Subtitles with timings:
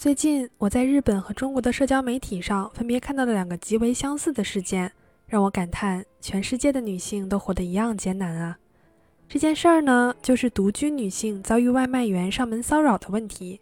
[0.00, 4.90] 最近我在日本和中国的社交媒体上分别看到了两个极为相似的事件，
[5.26, 8.56] 让我感叹全世界的女性都活得一样艰难啊！
[9.28, 13.60] 这件事儿呢，就是独居女性遭遇外卖员上门骚扰的问题。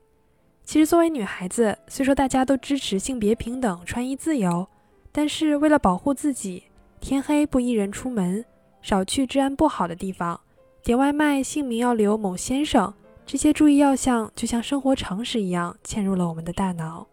[0.62, 4.68] 其实作为女孩子，虽说大家都支持性别平等、穿衣自由，
[5.10, 6.62] 但是为了保护自己，
[7.00, 8.44] 天黑不一人出门，
[8.80, 10.40] 少去治安不好的地方，
[10.84, 12.94] 点外卖姓名要留某先生。
[13.28, 17.06] 这些注意要项就像生活常识一样嵌入了我们的大脑，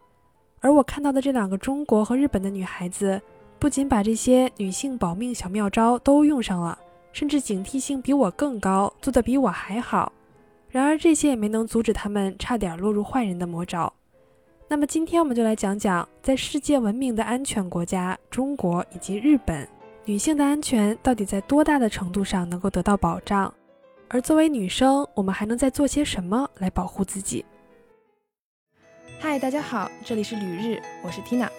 [0.62, 3.22] 而我看到的这两个中国和日本的女孩子，
[3.60, 6.80] 不仅把这些女性保命小妙招都用上了，
[7.12, 10.10] 甚至警惕性比我更高，做得比我还好。
[10.70, 13.92] 然而这些也没能阻止她们差点落入坏人的魔爪。
[14.70, 19.68] 那么今天我们就来讲讲，在世界闻名的安全国家中国以及日本，
[20.06, 23.54] 女性的安全到底在多大的程度上能够得到保障？
[24.08, 27.44] 而作为女生，我们还能再做些什么来保护自己？
[29.20, 31.50] 嗨，大家好，这里是旅日，我是 Tina。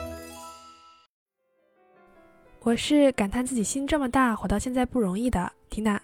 [2.61, 5.99] 我是感叹自己心这么大，活到现在不容易的 Tina。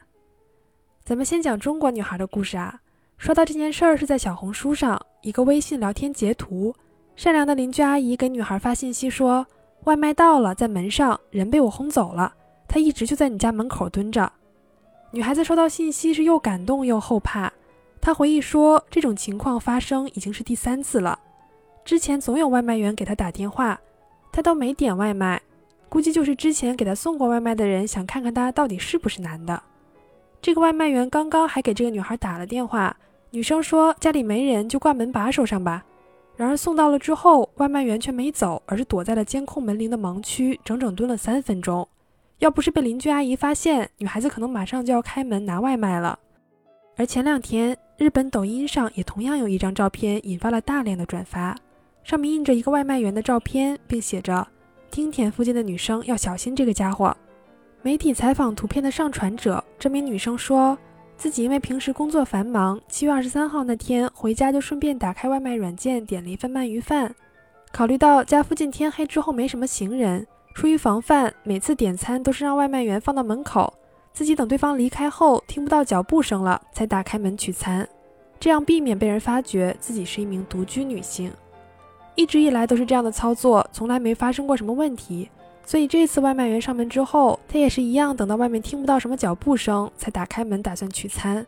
[1.05, 2.81] 咱们先讲中国女孩的故事啊。
[3.19, 6.75] 说到这件事儿，是在小红书上一个微信聊天截图，
[7.15, 9.47] 善良的邻居阿姨给女孩发信息说，
[9.85, 12.35] 外卖到了，在门上，人被我轰走了，
[12.67, 14.33] 她一直就在你家门口蹲着。
[15.15, 17.53] 女孩子收到信息是又感动又后怕。
[18.01, 21.19] 她回忆说，这种情况发生已经是第三次了。
[21.85, 23.79] 之前总有外卖员给她打电话，
[24.33, 25.43] 她都没点外卖，
[25.91, 29.63] 估计就是之前给她送过外卖的人想看看她到底是不是男的。
[30.41, 32.97] 这个外卖员刚刚还给这个女孩打了电话，
[33.33, 35.85] 女生说家里没人就挂门把手上吧。
[36.37, 41.87] 然而送到了之后，外卖员却没走，而是躲在了监控门铃的盲区，整整蹲了三分钟。
[42.43, 46.19] 要不是被邻居阿姨发现，女孩子可能马上就要开门拿外卖了。
[46.97, 51.57] 而前两天，日本抖音上也同样有一张照片引发了大量的转发，
[52.03, 54.45] 上面印着一个外卖员的照片，并写着
[54.91, 57.17] “町田附近的女生要小心这个家伙”。
[57.81, 60.77] 媒体采访图片的上传者，这名女生说
[61.17, 67.15] 自己因为平时工作繁忙，七月二十三号那天回家就顺便打开外卖软件点了一份鳗鱼饭，
[67.71, 70.27] 考虑到家附近天黑之后没什么行人。
[70.55, 73.73] 出于防范，每次点餐都是让外卖员放到门口，
[74.13, 77.89] 自己等对方离开后听不到脚步声了才打开门取餐，
[78.39, 81.33] 这样避免被人发觉自己是一名独居女性。
[82.15, 85.31] 一直以来都是这样的操作，从来没发生过什么问题。
[85.65, 91.47] 所以这次外卖员上门之后，他也是一样，等到外面听不到什么脚步声才打开门打算取餐。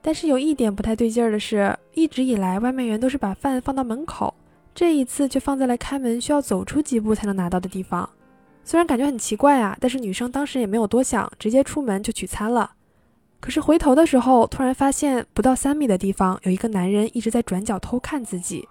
[0.00, 4.32] 但是有一点不太对劲儿的是，一直以来外卖员都是把饭放到门口，
[4.74, 8.08] 这一次却放在了开门需要走出几步才能拿到的地方。
[8.66, 12.72] 虽然感觉很奇怪啊，但是女生当时也没有多想，直接出门就取餐了。
[13.38, 18.66] 可是回头的时候，突然发现不到三米的地方有一个男人一直在转角偷看自己，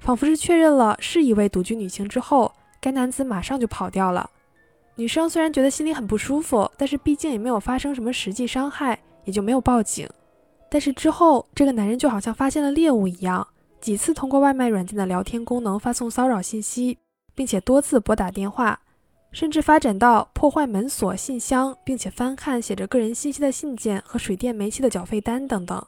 [0.00, 4.28] 仿佛是确认了是一位独居女性之后，该男子马上就跑掉了。
[4.96, 10.08] 女生虽然觉得心里很不舒服，但是毕竟也没有发生什么实际伤害，也就没有报警。
[10.68, 13.46] 但是之后，这个男人就好像发现了猎物一样，
[13.80, 16.98] 几次通过外卖软件的聊天功能发送骚扰信息，
[17.36, 18.80] 并且多次拨打电话。
[19.36, 25.86] 甚至发展到破坏门锁、信箱，并且翻看写着个人信息的信件和水电煤气的缴费单等等。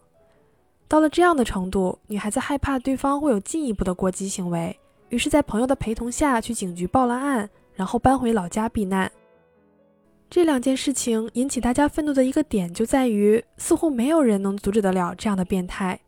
[0.86, 4.78] 到了这样的程度，女孩子害怕对方会有进一步的过激行为，
[5.08, 9.10] 于是，在朋友的陪同下去警局报了案，然后搬回老家避难。
[10.28, 15.98] 这两件事情引起大家愤怒的一个点就在于，似乎没有人能阻止得了这样的变态。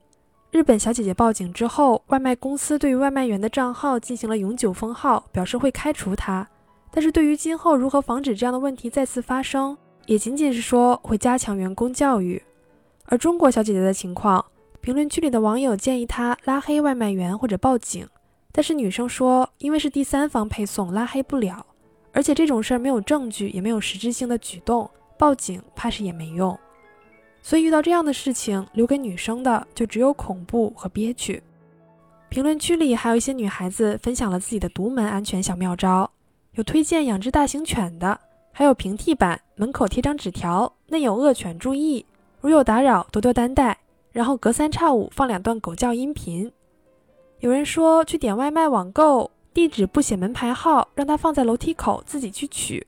[0.51, 6.47] 日本小姐姐报警之后，外卖公司对于外卖员的账号进行了永久封号，表示会开除他。
[6.93, 12.43] 但是对于今后如何防止这样的问题再次发生，也仅仅是说会加强员工教育。
[13.05, 14.45] 而中国小姐姐的情况，
[14.81, 18.07] 评论区里的网友建议她拉黑外卖员或者报警，
[18.53, 21.65] 但是女生说，因为是第三方配送，拉黑不了，
[22.13, 26.59] 而且这种事儿没有证据，也没有实质性的举动，报警怕是也没用。
[27.43, 31.43] 所以遇到这样的事情，留给女生的就只有恐怖和憋屈。
[32.29, 36.11] 评论区里还有一些女孩子分享了自己的独门安全小妙招。
[36.53, 38.21] 有推荐养只大型犬的，
[38.53, 42.05] 还有平替版，门口贴张纸条，内有恶犬注意，
[42.41, 43.79] 如有打扰多多担待。
[44.13, 46.51] 然后隔三差五放两段狗叫音频。
[47.39, 52.85] 有人说去点外卖网购，地址不写门牌号，让他放在楼梯口自己去取。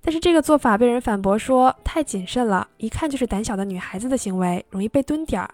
[0.00, 5.50] 但是这个做法被人反驳说太谨慎了，一看就是胆小的女孩子的行为，容易被蹲点儿。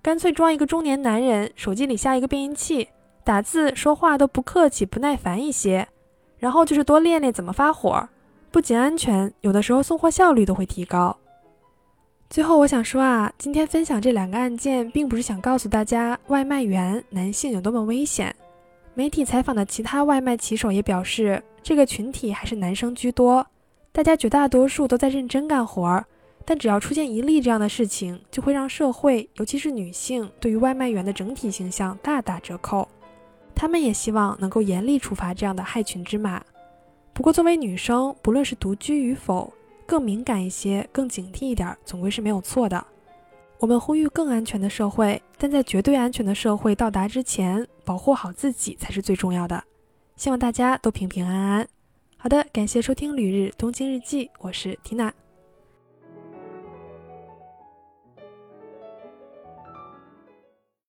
[0.00, 2.88] 干脆装一个中年男人，手机里下一个变音器，
[3.22, 5.86] 打字说话都不客气不耐烦一些。
[6.38, 8.08] 然后就是多练练怎么发火，
[8.50, 11.16] 不仅安全，有的时候送货效率都会提高。
[12.30, 18.34] 最后我想说啊，今天分享这两个案件，并不是想告诉大家外卖员男性有多么危险，
[18.94, 23.46] 媒体采访的其他外卖骑手也表示，这个群体还是男生居多，
[23.92, 26.04] 大家绝大多数都在认真干活儿。
[26.44, 32.86] 但只要出现一例这样的事情，就会让社会，尤其是女性，对于外卖员的整体形象大打折扣。
[33.54, 36.42] 他们也希望能够严厉处罚这样的害群之马。
[37.12, 39.52] 不过，作为女生，不论是独居与否，
[39.86, 42.84] 更敏感一些，更警惕一点，总归是没有错的。
[43.60, 49.62] 我们呼吁更安全的社会，但在绝对安全的社会到达之前，保护好自己才是最重要的。
[50.16, 51.68] 希望大家都平平安安。
[52.16, 55.12] 好的，感谢收听《旅日东京日记》，我是缇娜。